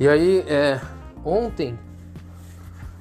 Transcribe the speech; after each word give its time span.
E 0.00 0.08
aí, 0.08 0.42
é, 0.48 0.80
ontem 1.22 1.78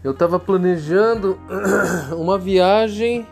eu 0.03 0.11
estava 0.11 0.37
planejando 0.37 1.39
uma 2.11 2.37
viagem 2.37 3.25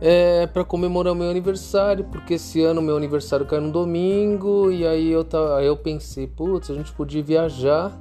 é, 0.00 0.46
para 0.46 0.62
comemorar 0.64 1.12
o 1.12 1.16
meu 1.16 1.28
aniversário, 1.28 2.04
porque 2.04 2.34
esse 2.34 2.62
ano 2.62 2.80
meu 2.80 2.96
aniversário 2.96 3.44
cai 3.46 3.58
no 3.58 3.72
domingo, 3.72 4.70
e 4.70 4.86
aí 4.86 5.10
eu, 5.10 5.24
tá, 5.24 5.56
aí 5.56 5.66
eu 5.66 5.76
pensei, 5.76 6.28
putz, 6.28 6.70
a 6.70 6.74
gente 6.74 6.92
podia 6.92 7.20
viajar 7.20 8.00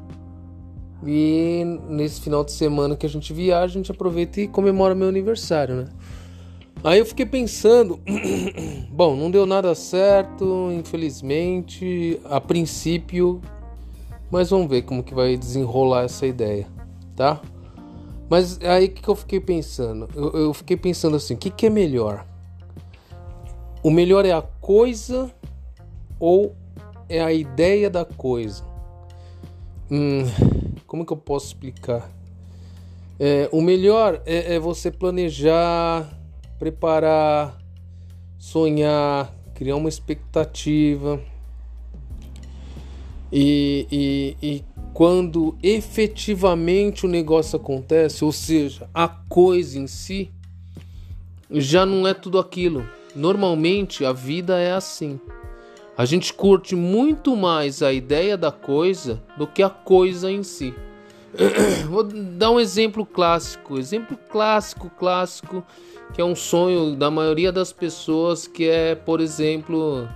e 1.03 1.63
nesse 1.89 2.21
final 2.21 2.43
de 2.43 2.51
semana 2.51 2.95
que 2.95 3.07
a 3.07 3.09
gente 3.09 3.33
viaja, 3.33 3.73
a 3.73 3.77
gente 3.81 3.91
aproveita 3.91 4.41
e 4.41 4.47
comemora 4.47 4.93
meu 4.93 5.09
aniversário, 5.09 5.75
né? 5.75 5.85
Aí 6.83 6.99
eu 6.99 7.05
fiquei 7.07 7.25
pensando, 7.25 7.99
bom, 8.93 9.15
não 9.15 9.31
deu 9.31 9.47
nada 9.47 9.73
certo, 9.73 10.69
infelizmente, 10.71 12.19
a 12.25 12.39
princípio, 12.39 13.41
mas 14.31 14.49
vamos 14.49 14.67
ver 14.67 14.83
como 14.83 15.03
que 15.03 15.13
vai 15.13 15.35
desenrolar 15.35 16.03
essa 16.03 16.25
ideia, 16.25 16.67
tá? 17.15 17.41
Mas 18.29 18.59
aí 18.61 18.87
que 18.87 19.07
eu 19.07 19.15
fiquei 19.15 19.39
pensando, 19.39 20.07
eu, 20.15 20.29
eu 20.31 20.53
fiquei 20.53 20.77
pensando 20.77 21.17
assim, 21.17 21.33
o 21.33 21.37
que, 21.37 21.49
que 21.49 21.65
é 21.65 21.69
melhor? 21.69 22.25
O 23.83 23.91
melhor 23.91 24.25
é 24.25 24.31
a 24.31 24.41
coisa 24.41 25.31
ou 26.19 26.55
é 27.09 27.21
a 27.21 27.33
ideia 27.33 27.89
da 27.89 28.05
coisa? 28.05 28.63
Hum, 29.89 30.23
como 30.87 31.05
que 31.05 31.11
eu 31.11 31.17
posso 31.17 31.47
explicar? 31.47 32.09
É, 33.19 33.49
o 33.51 33.61
melhor 33.61 34.21
é, 34.25 34.55
é 34.55 34.59
você 34.59 34.89
planejar 34.89 36.21
preparar, 36.61 37.57
sonhar, 38.37 39.33
criar 39.55 39.77
uma 39.77 39.89
expectativa. 39.89 41.19
E, 43.31 43.87
e, 43.91 44.37
e, 44.41 44.63
quando 44.93 45.57
efetivamente 45.63 47.05
o 47.05 47.09
negócio 47.09 47.55
acontece, 47.55 48.25
ou 48.25 48.31
seja, 48.31 48.89
a 48.93 49.07
coisa 49.07 49.79
em 49.79 49.87
si, 49.87 50.29
já 51.49 51.85
não 51.85 52.05
é 52.07 52.13
tudo 52.13 52.37
aquilo. 52.37 52.85
Normalmente 53.15 54.03
a 54.03 54.11
vida 54.11 54.59
é 54.59 54.73
assim. 54.73 55.19
A 55.97 56.05
gente 56.05 56.33
curte 56.33 56.75
muito 56.75 57.35
mais 57.35 57.81
a 57.81 57.93
ideia 57.93 58.37
da 58.37 58.51
coisa 58.51 59.21
do 59.37 59.47
que 59.47 59.63
a 59.63 59.69
coisa 59.69 60.29
em 60.29 60.43
si. 60.43 60.73
Vou 61.87 62.03
dar 62.03 62.51
um 62.51 62.59
exemplo 62.59 63.05
clássico, 63.05 63.77
exemplo 63.77 64.17
clássico, 64.29 64.89
clássico 64.89 65.63
que 66.13 66.21
é 66.21 66.25
um 66.25 66.35
sonho 66.35 66.95
da 66.95 67.09
maioria 67.09 67.51
das 67.51 67.71
pessoas, 67.71 68.47
que 68.47 68.67
é, 68.67 68.95
por 68.95 69.21
exemplo, 69.21 70.07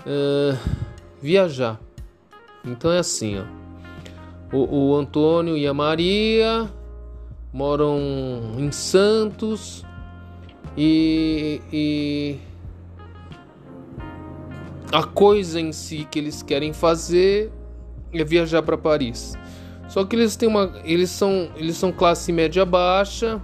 uh, 0.00 0.58
viajar. 1.20 1.80
Então 2.64 2.92
é 2.92 2.98
assim, 2.98 3.38
ó. 3.38 3.44
O, 4.56 4.90
o 4.90 4.96
Antônio 4.96 5.56
e 5.56 5.66
a 5.66 5.72
Maria 5.72 6.70
moram 7.52 7.98
em 8.58 8.70
Santos 8.70 9.84
e, 10.76 11.60
e 11.72 12.38
a 14.92 15.02
coisa 15.04 15.60
em 15.60 15.72
si 15.72 16.06
que 16.10 16.18
eles 16.18 16.42
querem 16.42 16.72
fazer 16.72 17.50
é 18.12 18.24
viajar 18.24 18.62
para 18.62 18.76
Paris. 18.76 19.34
Só 19.88 20.04
que 20.04 20.16
eles 20.16 20.36
têm 20.36 20.48
uma, 20.48 20.80
eles 20.84 21.10
são, 21.10 21.50
eles 21.56 21.76
são 21.76 21.92
classe 21.92 22.32
média 22.32 22.64
baixa 22.64 23.40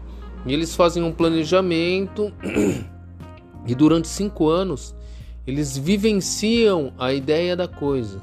e 0.46 0.52
eles 0.52 0.74
fazem 0.74 1.02
um 1.02 1.12
planejamento 1.12 2.32
e 3.66 3.74
durante 3.74 4.08
cinco 4.08 4.48
anos 4.48 4.94
eles 5.46 5.76
vivenciam 5.76 6.92
a 6.98 7.12
ideia 7.12 7.56
da 7.56 7.66
coisa. 7.66 8.22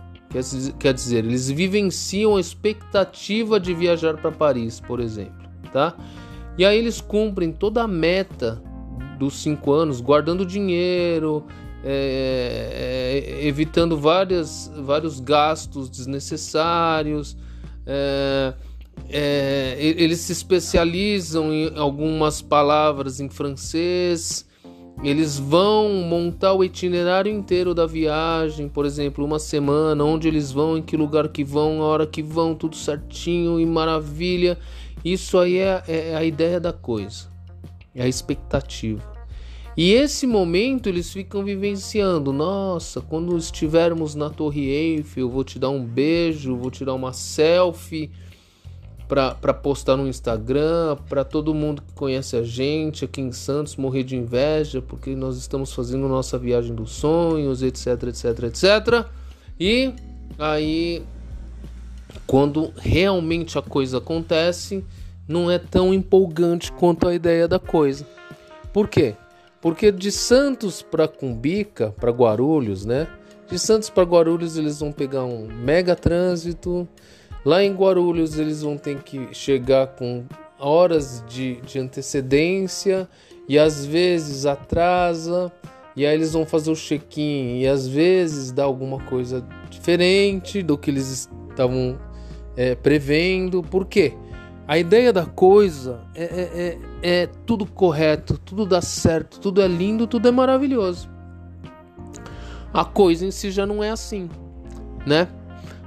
Quer 0.80 0.94
dizer, 0.94 1.26
eles 1.26 1.50
vivenciam 1.50 2.36
a 2.36 2.40
expectativa 2.40 3.60
de 3.60 3.74
viajar 3.74 4.18
para 4.18 4.32
Paris, 4.32 4.80
por 4.80 5.00
exemplo, 5.00 5.48
tá? 5.72 5.96
E 6.58 6.66
aí 6.66 6.78
eles 6.78 7.02
cumprem 7.02 7.52
toda 7.52 7.84
a 7.84 7.88
meta 7.88 8.62
dos 9.18 9.42
cinco 9.42 9.72
anos, 9.72 10.02
guardando 10.02 10.46
dinheiro, 10.46 11.46
é, 11.84 13.22
é, 13.40 13.48
evitando 13.48 13.98
várias, 13.98 14.72
vários 14.76 15.20
gastos 15.20 15.90
desnecessários. 15.90 17.38
É, 17.86 18.54
é, 19.10 19.76
eles 19.80 20.20
se 20.20 20.32
especializam 20.32 21.54
em 21.54 21.78
algumas 21.78 22.42
palavras 22.42 23.20
em 23.20 23.30
francês. 23.30 24.46
Eles 25.04 25.38
vão 25.38 25.90
montar 26.04 26.54
o 26.54 26.64
itinerário 26.64 27.32
inteiro 27.32 27.76
da 27.76 27.86
viagem, 27.86 28.68
por 28.68 28.86
exemplo, 28.86 29.24
uma 29.24 29.38
semana, 29.38 30.04
onde 30.04 30.28
eles 30.28 30.52
vão, 30.52 30.78
em 30.78 30.82
que 30.82 30.98
lugar 30.98 31.28
que 31.28 31.44
vão, 31.44 31.82
a 31.82 31.86
hora 31.86 32.08
que 32.08 32.24
vão, 32.24 32.56
tudo 32.56 32.76
certinho 32.76 33.60
e 33.60 33.66
maravilha. 33.66 34.58
Isso 35.04 35.38
aí 35.38 35.58
é, 35.58 35.84
é 35.88 36.16
a 36.16 36.24
ideia 36.24 36.60
da 36.60 36.74
coisa, 36.74 37.30
é 37.94 38.04
a 38.04 38.08
expectativa. 38.08 39.16
E 39.78 39.92
esse 39.92 40.26
momento 40.26 40.88
eles 40.88 41.12
ficam 41.12 41.44
vivenciando. 41.44 42.32
Nossa, 42.32 43.02
quando 43.02 43.38
estivermos 43.38 44.16
na 44.16 44.30
Torre 44.30 44.70
Eiffel, 44.70 45.30
vou 45.30 45.44
te 45.44 45.60
dar 45.60 45.70
um 45.70 45.86
beijo, 45.86 46.56
vou 46.56 46.72
tirar 46.72 46.94
uma 46.94 47.12
selfie 47.12 48.10
para 49.08 49.54
postar 49.54 49.96
no 49.98 50.08
Instagram, 50.08 50.98
para 51.08 51.24
todo 51.24 51.54
mundo 51.54 51.82
que 51.82 51.94
conhece 51.94 52.36
a 52.36 52.44
gente 52.44 53.06
aqui 53.06 53.22
em 53.22 53.32
Santos 53.32 53.76
morrer 53.76 54.04
de 54.04 54.16
inveja, 54.16 54.82
porque 54.82 55.16
nós 55.16 55.38
estamos 55.38 55.74
fazendo 55.74 56.08
nossa 56.08 56.38
viagem 56.38 56.74
dos 56.74 56.92
sonhos, 56.92 57.62
etc, 57.62 58.04
etc, 58.04 58.44
etc. 58.44 59.06
E 59.60 59.94
aí, 60.40 61.04
quando 62.26 62.74
realmente 62.78 63.58
a 63.58 63.62
coisa 63.62 64.00
acontece, 64.00 64.84
não 65.28 65.50
é 65.50 65.60
tão 65.60 65.94
empolgante 65.94 66.72
quanto 66.72 67.08
a 67.08 67.14
ideia 67.14 67.48
da 67.48 67.60
coisa. 67.60 68.06
Por 68.74 68.88
quê? 68.88 69.16
Porque 69.62 69.92
de 69.92 70.12
Santos 70.12 70.82
para 70.82 71.08
Cumbica, 71.08 71.94
para 72.00 72.12
Guarulhos, 72.12 72.86
né? 72.86 73.08
De 73.50 73.58
Santos 73.60 73.90
para 73.90 74.04
Guarulhos 74.04 74.58
eles 74.58 74.80
vão 74.80 74.92
pegar 74.92 75.24
um 75.24 75.48
mega 75.48 75.96
trânsito 75.96 76.88
Lá 77.46 77.64
em 77.64 77.74
Guarulhos 77.74 78.40
eles 78.40 78.64
vão 78.64 78.76
ter 78.76 79.04
que 79.04 79.30
chegar 79.32 79.88
com 79.88 80.26
horas 80.60 81.24
de, 81.28 81.62
de 81.62 81.78
antecedência 81.78 83.08
e 83.48 83.60
às 83.60 83.86
vezes 83.86 84.48
atrasa. 84.48 85.52
E 85.96 86.06
aí 86.06 86.14
eles 86.16 86.34
vão 86.34 86.46
fazer 86.46 86.72
o 86.72 86.76
check-in 86.76 87.60
e 87.60 87.68
às 87.68 87.88
vezes 87.88 88.52
dá 88.52 88.64
alguma 88.64 89.00
coisa 89.06 89.46
diferente 89.70 90.64
do 90.64 90.76
que 90.76 90.90
eles 90.90 91.30
estavam 91.50 91.98
é, 92.58 92.74
prevendo. 92.74 93.62
Por 93.62 93.86
quê? 93.86 94.14
A 94.68 94.80
ideia 94.80 95.14
da 95.14 95.26
coisa 95.26 96.02
é, 96.16 96.24
é, 96.24 96.80
é, 97.04 97.22
é 97.22 97.28
tudo 97.46 97.68
correto, 97.68 98.40
tudo 98.40 98.66
dá 98.66 98.82
certo, 98.82 99.40
tudo 99.40 99.62
é 99.62 99.68
lindo, 99.68 100.08
tudo 100.08 100.28
é 100.28 100.32
maravilhoso. 100.32 101.08
A 102.74 102.84
coisa 102.84 103.26
em 103.26 103.32
si 103.32 103.52
já 103.52 103.66
não 103.66 103.84
é 103.84 103.92
assim, 103.92 104.28
né? 105.06 105.28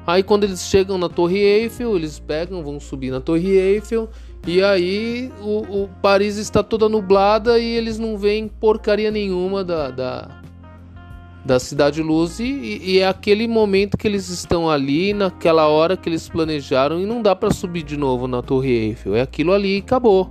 Aí 0.09 0.23
quando 0.23 0.45
eles 0.45 0.63
chegam 0.63 0.97
na 0.97 1.07
Torre 1.07 1.37
Eiffel, 1.37 1.95
eles 1.95 2.19
pegam, 2.19 2.63
vão 2.63 2.81
subir 2.81 3.11
na 3.11 3.21
Torre 3.21 3.59
Eiffel 3.59 4.09
e 4.47 4.63
aí 4.63 5.31
o, 5.43 5.83
o 5.83 5.89
Paris 6.01 6.39
está 6.39 6.63
toda 6.63 6.89
nublada 6.89 7.59
e 7.59 7.77
eles 7.77 7.99
não 7.99 8.17
veem 8.17 8.49
porcaria 8.49 9.11
nenhuma 9.11 9.63
da, 9.63 9.91
da, 9.91 10.41
da 11.45 11.61
Cidade 11.61 12.03
Luz 12.03 12.41
e, 12.41 12.81
e, 12.83 12.99
é 13.01 13.07
aquele 13.07 13.47
momento 13.47 13.99
que 13.99 14.09
eles 14.09 14.31
estão 14.31 14.71
ali, 14.71 15.13
naquela 15.13 15.67
hora 15.67 15.95
que 15.95 16.09
eles 16.09 16.27
planejaram 16.27 16.99
e 16.99 17.05
não 17.05 17.21
dá 17.21 17.37
para 17.37 17.53
subir 17.53 17.83
de 17.83 17.99
novo 17.99 18.27
na 18.27 18.41
Torre 18.41 18.71
Eiffel. 18.71 19.15
É 19.15 19.21
aquilo 19.21 19.53
ali 19.53 19.77
e 19.77 19.81
acabou. 19.81 20.31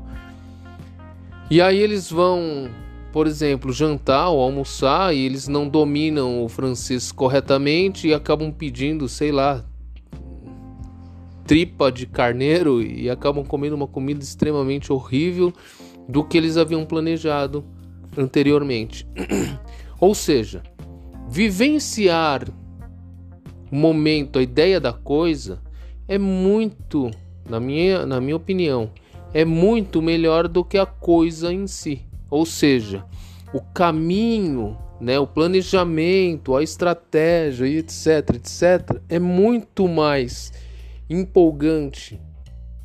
E 1.51 1.61
aí 1.61 1.77
eles 1.77 2.09
vão, 2.09 2.67
por 3.17 3.25
exemplo, 3.25 3.73
jantar 3.73 4.29
ou 4.29 4.39
almoçar 4.39 5.11
e 5.11 5.25
eles 5.25 5.47
não 5.47 5.67
dominam 5.67 6.45
o 6.45 6.47
francês 6.47 7.11
corretamente 7.11 8.07
e 8.07 8.13
acabam 8.13 8.51
pedindo, 8.51 9.09
sei 9.09 9.31
lá, 9.31 9.65
tripa 11.43 11.91
de 11.91 12.05
carneiro 12.05 12.79
e 12.79 13.09
acabam 13.09 13.43
comendo 13.43 13.75
uma 13.75 13.87
comida 13.87 14.21
extremamente 14.21 14.93
horrível 14.93 15.51
do 16.07 16.23
que 16.23 16.37
eles 16.37 16.57
haviam 16.57 16.85
planejado 16.85 17.65
anteriormente. 18.15 19.07
Ou 19.99 20.13
seja, 20.13 20.61
vivenciar 21.27 22.47
o 23.71 23.75
momento, 23.75 24.37
a 24.37 24.43
ideia 24.43 24.79
da 24.79 24.93
coisa 24.93 25.59
é 26.07 26.19
muito, 26.19 27.09
na 27.49 27.59
minha, 27.59 28.05
na 28.05 28.21
minha 28.21 28.35
opinião, 28.35 28.91
é 29.33 29.43
muito 29.43 30.03
melhor 30.03 30.47
do 30.47 30.63
que 30.63 30.77
a 30.77 30.85
coisa 30.85 31.51
em 31.51 31.65
si. 31.65 32.07
Ou 32.29 32.45
seja, 32.45 33.05
o 33.53 33.61
caminho, 33.61 34.77
né, 34.99 35.19
o 35.19 35.27
planejamento, 35.27 36.55
a 36.55 36.63
estratégia 36.63 37.65
e 37.65 37.77
etc, 37.77 38.35
etc, 38.35 39.01
é 39.07 39.19
muito 39.19 39.87
mais 39.87 40.51
empolgante 41.09 42.19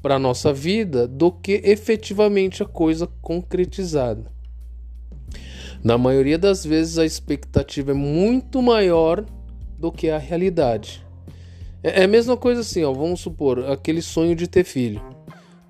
para 0.01 0.17
a 0.17 0.19
nossa 0.19 0.53
vida 0.53 1.07
do 1.07 1.31
que 1.31 1.61
efetivamente 1.65 2.63
a 2.63 2.67
coisa 2.67 3.09
concretizada. 3.21 4.31
Na 5.83 5.99
maioria 5.99 6.39
das 6.39 6.65
vezes, 6.65 6.99
a 6.99 7.05
expectativa 7.05 7.91
é 7.91 7.95
muito 7.95 8.63
maior 8.63 9.25
do 9.79 9.91
que 9.91 10.11
a 10.11 10.19
realidade. 10.19 11.05
É, 11.83 12.03
é 12.03 12.05
a 12.05 12.09
mesma 12.09 12.37
coisa 12.37 12.61
assim, 12.61 12.85
ó. 12.85 12.93
Vamos 12.93 13.21
supor, 13.21 13.69
aquele 13.71 14.01
sonho 14.01 14.37
de 14.37 14.47
ter 14.47 14.65
filho. 14.65 15.03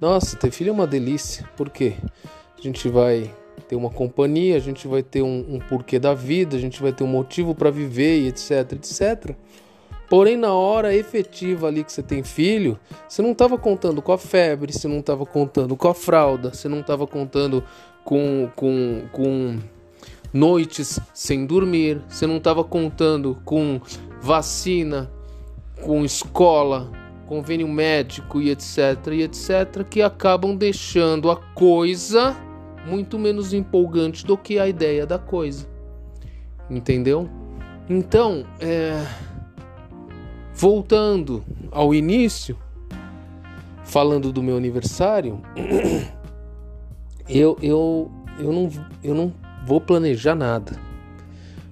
Nossa, 0.00 0.36
ter 0.36 0.50
filho 0.50 0.70
é 0.70 0.72
uma 0.72 0.86
delícia. 0.86 1.48
Por 1.56 1.70
quê? 1.70 1.94
A 2.58 2.60
gente 2.60 2.88
vai 2.88 3.34
ter 3.68 3.76
uma 3.76 3.90
companhia, 3.90 4.56
a 4.56 4.60
gente 4.60 4.86
vai 4.88 5.02
ter 5.02 5.22
um, 5.22 5.56
um 5.56 5.58
porquê 5.58 5.98
da 5.98 6.14
vida, 6.14 6.56
a 6.56 6.60
gente 6.60 6.80
vai 6.80 6.92
ter 6.92 7.04
um 7.04 7.08
motivo 7.08 7.54
para 7.54 7.70
viver 7.70 8.20
e 8.20 8.28
etc, 8.28 8.72
etc. 8.72 9.36
Porém, 10.08 10.36
na 10.36 10.52
hora 10.52 10.94
efetiva 10.94 11.68
ali 11.68 11.82
que 11.82 11.90
você 11.90 12.02
tem 12.02 12.22
filho, 12.22 12.78
você 13.08 13.22
não 13.22 13.32
estava 13.32 13.56
contando 13.56 14.02
com 14.02 14.12
a 14.12 14.18
febre, 14.18 14.72
você 14.72 14.86
não 14.86 14.98
estava 14.98 15.24
contando 15.24 15.74
com 15.74 15.88
a 15.88 15.94
fralda, 15.94 16.52
você 16.52 16.68
não 16.68 16.80
estava 16.80 17.06
contando 17.06 17.64
com, 18.04 18.50
com, 18.54 19.04
com 19.10 19.58
noites 20.32 21.00
sem 21.14 21.46
dormir, 21.46 22.02
você 22.08 22.26
não 22.26 22.36
estava 22.36 22.62
contando 22.62 23.38
com 23.44 23.80
vacina, 24.20 25.10
com 25.80 26.04
escola, 26.04 26.92
convênio 27.26 27.66
médico 27.66 28.38
e 28.38 28.50
etc, 28.50 29.06
e 29.12 29.22
etc, 29.22 29.82
que 29.88 30.02
acabam 30.02 30.54
deixando 30.54 31.30
a 31.30 31.36
coisa 31.36 32.36
muito 32.86 33.18
menos 33.18 33.52
empolgante 33.52 34.24
do 34.24 34.36
que 34.36 34.58
a 34.58 34.68
ideia 34.68 35.06
da 35.06 35.18
coisa. 35.18 35.66
Entendeu? 36.70 37.28
Então, 37.88 38.44
é 38.60 39.04
Voltando 40.54 41.42
ao 41.70 41.94
início, 41.94 42.56
falando 43.84 44.30
do 44.30 44.42
meu 44.42 44.56
aniversário, 44.56 45.40
eu, 47.28 47.56
eu, 47.62 48.10
eu, 48.38 48.52
não, 48.52 48.70
eu 49.02 49.14
não 49.14 49.32
vou 49.66 49.80
planejar 49.80 50.34
nada. 50.34 50.78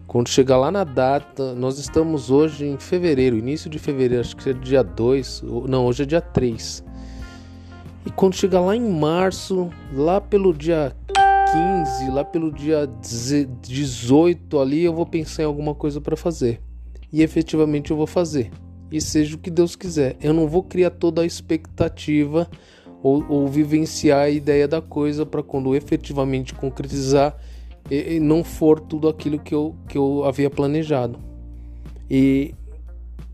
Quando 0.07 0.29
chegar 0.29 0.57
lá 0.57 0.71
na 0.71 0.83
data, 0.83 1.55
nós 1.55 1.79
estamos 1.79 2.31
hoje 2.31 2.67
em 2.67 2.79
fevereiro, 2.79 3.37
início 3.37 3.71
de 3.71 3.79
fevereiro, 3.79 4.23
acho 4.23 4.37
que 4.37 4.51
é 4.51 4.53
dia 4.55 4.83
2, 4.83 5.45
não, 5.69 5.87
hoje 5.87 6.03
é 6.03 6.07
dia 6.07 6.21
3. 6.21 6.83
E 8.07 8.11
quando 8.11 8.35
chegar 8.35 8.61
lá 8.61 8.75
em 8.75 8.91
março, 8.91 9.71
lá 9.93 10.21
pelo 10.21 10.55
dia 10.55 10.97
15, 11.53 12.11
lá 12.11 12.25
pelo 12.25 12.53
dia 12.53 12.89
18 13.63 14.59
ali, 14.59 14.85
eu 14.85 14.95
vou 14.95 15.07
pensar 15.07 15.43
em 15.43 15.47
alguma 15.47 15.75
coisa 15.75 16.01
para 16.01 16.17
fazer. 16.17 16.61
E 17.13 17.23
efetivamente 17.23 17.91
eu 17.91 17.97
vou 17.97 18.07
fazer 18.07 18.51
e 18.91 19.01
seja 19.01 19.37
o 19.37 19.39
que 19.39 19.51
Deus 19.51 19.77
quiser. 19.77 20.17
Eu 20.21 20.33
não 20.33 20.49
vou 20.49 20.63
criar 20.63 20.91
toda 20.91 21.23
a 21.23 21.27
expectativa 21.27 22.49
ou, 23.03 23.25
ou 23.29 23.49
vivenciar 23.49 24.21
a 24.21 24.31
ideia 24.31 24.67
da 24.67 24.83
coisa 24.83 25.25
para 25.25 25.43
quando 25.43 25.75
efetivamente 25.75 26.55
concretizar 26.55 27.37
e, 27.91 28.17
e 28.17 28.21
não 28.21 28.43
for 28.43 28.81
tudo 28.81 29.09
aquilo 29.09 29.39
que 29.39 29.55
eu, 29.55 29.77
que 29.89 29.97
eu 29.97 30.25
havia 30.25 30.51
planejado. 30.51 31.19
E 32.09 32.55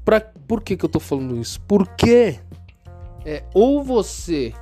pra, 0.04 0.20
por 0.20 0.62
que, 0.62 0.76
que 0.76 0.84
eu 0.84 0.88
estou 0.88 1.00
falando 1.00 1.38
isso? 1.38 1.60
Porque 1.62 2.38
é, 3.24 3.42
ou 3.54 3.82
você 3.82 4.52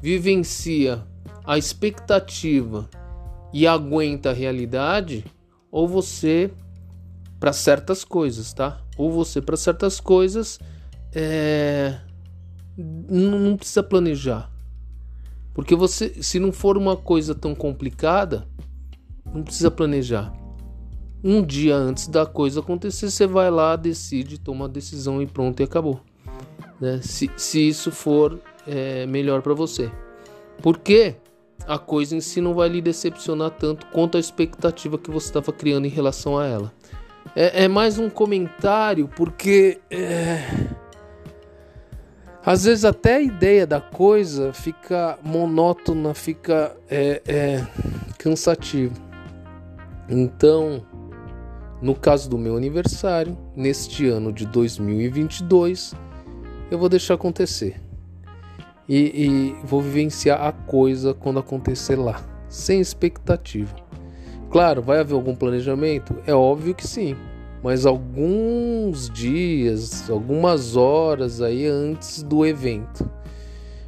vivencia 0.00 1.04
a 1.50 1.58
expectativa 1.58 2.88
e 3.52 3.66
aguenta 3.66 4.30
a 4.30 4.32
realidade, 4.32 5.24
ou 5.68 5.88
você 5.88 6.48
para 7.40 7.52
certas 7.52 8.04
coisas, 8.04 8.52
tá? 8.52 8.80
Ou 8.96 9.10
você 9.10 9.42
para 9.42 9.56
certas 9.56 9.98
coisas 9.98 10.60
é... 11.12 11.98
não 12.78 13.56
precisa 13.56 13.82
planejar. 13.82 14.48
Porque 15.52 15.74
você, 15.74 16.22
se 16.22 16.38
não 16.38 16.52
for 16.52 16.78
uma 16.78 16.96
coisa 16.96 17.34
tão 17.34 17.52
complicada, 17.52 18.46
não 19.34 19.42
precisa 19.42 19.72
planejar. 19.72 20.32
Um 21.24 21.42
dia 21.42 21.74
antes 21.74 22.06
da 22.06 22.24
coisa 22.24 22.60
acontecer, 22.60 23.10
você 23.10 23.26
vai 23.26 23.50
lá, 23.50 23.74
decide, 23.74 24.38
toma 24.38 24.66
a 24.66 24.68
decisão 24.68 25.20
e 25.20 25.26
pronto, 25.26 25.58
e 25.58 25.64
acabou. 25.64 26.00
Né? 26.80 27.00
Se, 27.02 27.28
se 27.36 27.68
isso 27.68 27.90
for 27.90 28.38
é, 28.68 29.04
melhor 29.04 29.42
para 29.42 29.52
você. 29.52 29.90
Porque 30.62 31.16
a 31.66 31.78
coisa 31.78 32.16
em 32.16 32.20
si 32.20 32.40
não 32.40 32.54
vai 32.54 32.68
lhe 32.68 32.80
decepcionar 32.80 33.50
tanto 33.50 33.86
quanto 33.86 34.16
a 34.16 34.20
expectativa 34.20 34.98
que 34.98 35.10
você 35.10 35.26
estava 35.26 35.52
criando 35.52 35.86
em 35.86 35.90
relação 35.90 36.38
a 36.38 36.46
ela 36.46 36.72
é, 37.34 37.64
é 37.64 37.68
mais 37.68 37.98
um 37.98 38.08
comentário, 38.08 39.08
porque 39.08 39.80
é, 39.90 40.42
às 42.44 42.64
vezes 42.64 42.84
até 42.84 43.16
a 43.16 43.20
ideia 43.20 43.66
da 43.66 43.80
coisa 43.80 44.52
fica 44.52 45.18
monótona, 45.22 46.14
fica 46.14 46.76
é, 46.88 47.22
é, 47.26 47.66
cansativa. 48.18 48.94
Então, 50.08 50.84
no 51.80 51.94
caso 51.94 52.28
do 52.28 52.36
meu 52.36 52.56
aniversário, 52.56 53.38
neste 53.54 54.08
ano 54.08 54.32
de 54.32 54.44
2022, 54.46 55.94
eu 56.70 56.78
vou 56.78 56.88
deixar 56.88 57.14
acontecer. 57.14 57.80
E, 58.90 58.96
e, 59.24 59.56
vou 59.64 59.80
vivenciar 59.80 60.44
a 60.44 60.50
coisa 60.50 61.14
quando 61.14 61.38
acontecer 61.38 61.94
lá, 61.94 62.20
sem 62.48 62.80
expectativa. 62.80 63.72
Claro, 64.50 64.82
vai 64.82 64.98
haver 64.98 65.14
algum 65.14 65.32
planejamento? 65.32 66.16
É 66.26 66.34
óbvio 66.34 66.74
que 66.74 66.84
sim, 66.84 67.14
mas 67.62 67.86
alguns 67.86 69.08
dias, 69.08 70.10
algumas 70.10 70.74
horas 70.74 71.40
aí 71.40 71.68
antes 71.68 72.24
do 72.24 72.44
evento. 72.44 73.08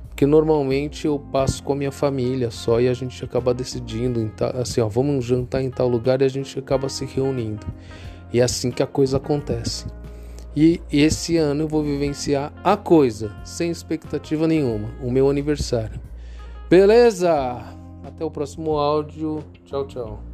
Porque 0.09 0.25
normalmente 0.25 1.05
eu 1.05 1.19
passo 1.19 1.65
com 1.65 1.73
a 1.73 1.77
minha 1.77 1.91
família 1.91 2.53
só 2.53 2.81
e 2.81 2.89
a 2.89 2.95
gente 2.95 3.25
acaba 3.25 3.53
decidindo, 3.53 4.31
assim, 4.55 4.81
ó, 4.81 4.87
vamos 4.87 5.25
jantar 5.25 5.65
em 5.65 5.71
tal 5.71 5.89
lugar 5.89 6.23
e 6.23 6.27
a 6.27 6.29
gente 6.29 6.57
acaba 6.61 6.89
se 6.89 7.05
reunindo. 7.05 7.67
E 8.33 8.39
é 8.39 8.45
assim 8.45 8.71
que 8.71 8.85
a 8.85 8.87
coisa 8.87 9.17
acontece. 9.17 9.87
E 10.55 10.81
esse 10.93 11.37
ano 11.37 11.63
eu 11.63 11.69
vou 11.69 11.83
vivenciar 11.83 12.53
a 12.63 12.77
coisa, 12.77 13.35
sem 13.45 13.71
expectativa 13.71 14.47
nenhuma, 14.47 14.91
o 15.03 15.11
meu 15.11 15.31
aniversário. 15.31 15.99
Beleza? 16.69 17.33
Até 18.05 18.25
o 18.25 18.31
próximo 18.31 18.77
áudio. 18.77 19.43
Tchau, 19.65 19.87
tchau. 19.87 20.32